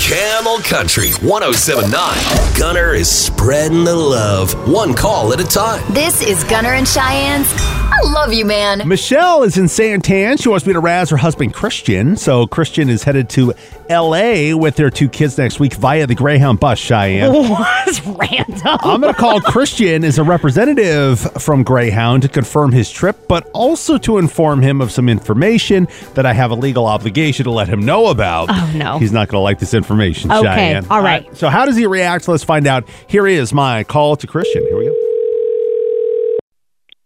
[0.00, 2.56] Camel Country 1079.
[2.58, 5.82] Gunner is spreading the love, one call at a time.
[5.92, 7.52] This is Gunner and Cheyenne's
[7.90, 8.86] I love you, man.
[8.86, 10.36] Michele is in San Tan.
[10.36, 12.16] She wants me to razz her husband, Christian.
[12.16, 13.54] So Christian is headed to
[13.88, 14.54] L.A.
[14.54, 17.32] with their two kids next week via the Greyhound bus, Cheyenne.
[17.86, 18.60] That's random.
[18.64, 23.50] I'm going to call Christian as a representative from Greyhound to confirm his trip, but
[23.52, 27.66] also to inform him of some information that I have a legal obligation to let
[27.68, 28.48] him know about.
[28.50, 28.98] Oh, no.
[28.98, 29.87] He's not going to like this information,
[30.30, 30.86] Okay, Cheyenne.
[30.90, 31.36] all right.
[31.36, 32.28] So how does he react?
[32.28, 32.88] Let's find out.
[33.08, 34.62] Here is my call to Christian.
[34.62, 34.94] Here we go.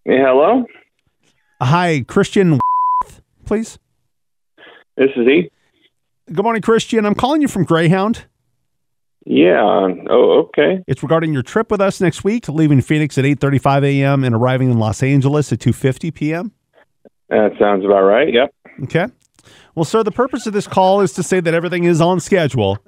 [0.04, 0.64] Yeah, hello?
[1.60, 2.58] Hi, Christian,
[3.44, 3.78] please.
[4.96, 5.50] This is he.
[6.32, 7.06] Good morning, Christian.
[7.06, 8.24] I'm calling you from Greyhound.
[9.24, 9.60] Yeah.
[10.10, 10.82] Oh, okay.
[10.88, 14.24] It's regarding your trip with us next week, leaving Phoenix at 8:35 a.m.
[14.24, 16.52] and arriving in Los Angeles at 2:50 p.m.
[17.28, 18.32] That sounds about right.
[18.32, 18.54] Yep.
[18.84, 19.06] Okay.
[19.74, 22.78] Well, sir, the purpose of this call is to say that everything is on schedule,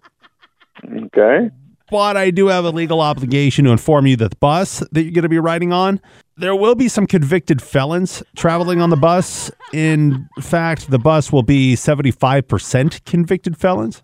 [0.85, 1.51] Okay.
[1.91, 5.13] but I do have a legal obligation to inform you that the bus that you're
[5.13, 6.01] going to be riding on,
[6.37, 9.51] there will be some convicted felons traveling on the bus.
[9.73, 14.03] In fact, the bus will be 75% convicted felons.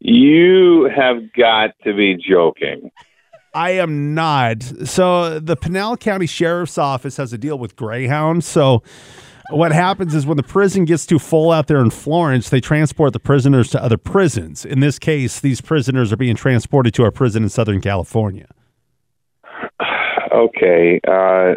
[0.00, 2.90] You have got to be joking.
[3.54, 4.62] I am not.
[4.62, 8.42] So the Pinal County Sheriff's Office has a deal with Greyhound.
[8.44, 8.82] So
[9.56, 13.12] what happens is when the prison gets too full out there in Florence, they transport
[13.12, 14.64] the prisoners to other prisons.
[14.64, 18.48] In this case, these prisoners are being transported to our prison in Southern California.
[20.32, 21.00] Okay.
[21.06, 21.54] Uh,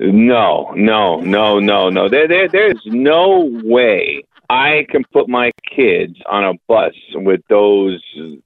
[0.00, 2.08] no, no, no, no, no.
[2.08, 8.00] There, there, there's no way I can put my kids on a bus with those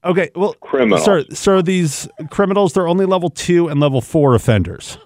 [0.04, 1.04] Okay, well, criminals.
[1.04, 4.98] sir, sir, these criminals they're only level two and level four offenders.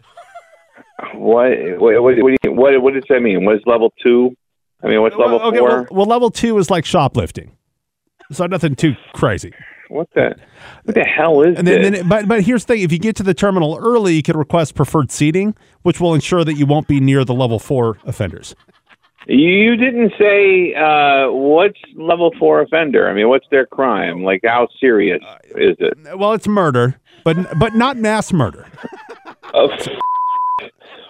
[1.15, 3.45] What, what, what, what, do you, what, what does that mean?
[3.45, 4.35] What is level two?
[4.83, 5.69] I mean, what's level Well, okay, four?
[5.69, 7.57] well, well, level two is like shoplifting,
[8.33, 9.53] so nothing too crazy.
[9.89, 10.35] what the,
[10.85, 12.01] what the hell is And then, this?
[12.01, 14.37] then, but but here's the thing: if you get to the terminal early, you can
[14.37, 18.55] request preferred seating, which will ensure that you won't be near the level four offenders.
[19.29, 23.09] You didn't say uh, what's level four offender.
[23.11, 24.23] I mean, what's their crime?
[24.23, 25.21] Like, how serious
[25.57, 25.95] is it?
[26.17, 28.67] Well, it's murder, but but not mass murder.
[29.53, 29.69] Oh,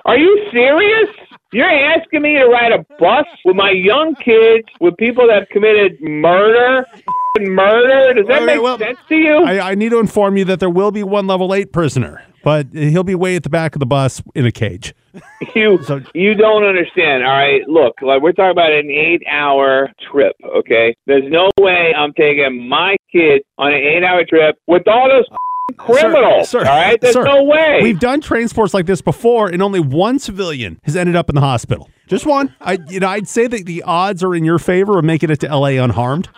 [0.05, 1.09] Are you serious?
[1.53, 5.49] You're asking me to ride a bus with my young kids with people that have
[5.49, 6.85] committed murder?
[7.39, 8.15] Murder?
[8.15, 9.45] Does that make well, sense to you?
[9.45, 12.67] I, I need to inform you that there will be one level eight prisoner, but
[12.73, 14.95] he'll be way at the back of the bus in a cage.
[15.55, 17.25] you So- you don't understand.
[17.25, 20.35] All right, look, like we're talking about an eight-hour trip.
[20.47, 25.27] Okay, there's no way I'm taking my kids on an eight-hour trip with all those
[25.77, 26.49] criminals.
[26.49, 27.81] Sir, sir, all right, there's sir, no way.
[27.83, 31.41] We've done transports like this before, and only one civilian has ended up in the
[31.41, 31.91] hospital.
[32.07, 32.55] Just one.
[32.61, 35.41] I, you know, I'd say that the odds are in your favor of making it
[35.41, 35.77] to L.A.
[35.77, 36.29] unharmed.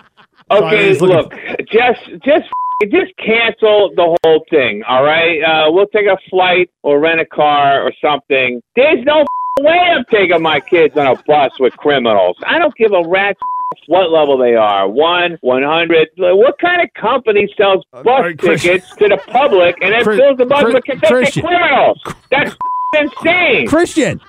[0.50, 1.32] Okay, look,
[1.70, 2.48] just just
[2.90, 4.82] just cancel the whole thing.
[4.88, 8.62] All right, uh, we'll take a flight or rent a car or something.
[8.76, 9.26] There's no
[9.60, 12.36] way I'm taking my kids on a bus with criminals.
[12.46, 13.40] I don't give a rat's
[13.86, 14.88] what level they are.
[14.88, 16.08] One, one hundred.
[16.16, 20.02] What kind of company sells bus all right, Chris- tickets to the public and then
[20.04, 22.02] Chris- fills the bus Chris- with convicted criminals?
[22.30, 22.54] That's
[22.98, 23.66] insane.
[23.68, 24.20] Christian,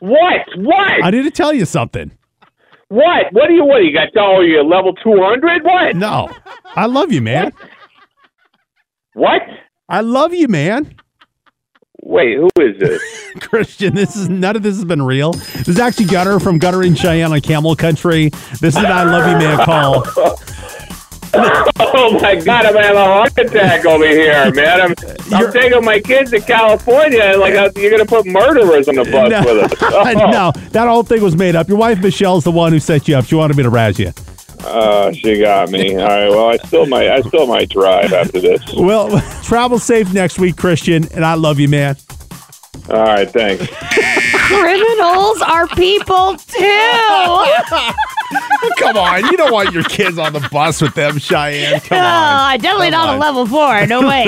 [0.00, 0.46] What?
[0.56, 1.04] What?
[1.04, 2.10] I need to tell you something.
[2.88, 3.32] What?
[3.32, 3.64] What do you?
[3.64, 4.08] What do you got?
[4.16, 5.64] Oh, you're level two hundred?
[5.64, 5.96] What?
[5.96, 6.30] No,
[6.76, 7.52] I love you, man.
[9.14, 9.42] What?
[9.88, 10.94] I love you, man.
[12.12, 13.00] Wait, who is this?
[13.40, 15.32] Christian, this is none of this has been real.
[15.32, 18.28] This is actually Gunner from Gunner and Cheyenne on Camel Country.
[18.60, 20.04] This is an I love you man call.
[21.34, 22.66] Oh my God!
[22.66, 24.80] I'm gonna have a heart attack over here, man.
[24.82, 24.94] I'm,
[25.32, 29.30] I'm taking my kids to California, like uh, you're gonna put murderers on the bus
[29.30, 29.78] No, with us.
[29.82, 30.30] Oh.
[30.30, 31.68] no, that whole thing was made up.
[31.68, 33.24] Your wife Michele's the one who set you up.
[33.24, 34.12] She wanted me to razz you.
[34.64, 35.96] Uh, she got me.
[35.96, 36.28] All right.
[36.28, 37.08] Well, I still might.
[37.08, 38.60] I still might drive after this.
[38.76, 41.96] Well, travel safe next week, Christian, and I love you, man.
[42.90, 43.30] All right.
[43.30, 43.66] Thanks.
[44.46, 47.46] Criminals are people too.
[48.78, 51.80] Come on, you don't want your kids on the bus with them, Cheyenne.
[51.80, 52.58] Come Oh, on.
[52.60, 53.16] definitely Come not on.
[53.16, 53.86] a level four.
[53.86, 54.24] No way.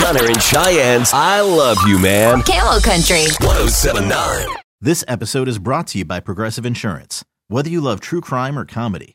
[0.00, 2.42] Gunner and Cheyenne's I Love You Man.
[2.42, 3.26] Camel Country.
[3.40, 4.46] 1079.
[4.80, 7.24] This episode is brought to you by Progressive Insurance.
[7.48, 9.14] Whether you love true crime or comedy,